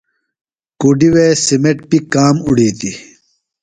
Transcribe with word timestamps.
کُڈیۡ 0.79 1.13
وے 1.13 1.27
سِمیٹ 1.45 1.77
بیۡ 1.89 2.05
کام 2.13 2.35
اُوڑویلیۡ۔ 2.45 2.97